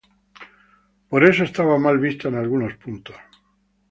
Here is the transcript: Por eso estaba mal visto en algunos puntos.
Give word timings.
Por 1.09 1.23
eso 1.23 1.43
estaba 1.43 1.77
mal 1.77 1.99
visto 1.99 2.27
en 2.27 2.33
algunos 2.33 2.73
puntos. 2.75 3.15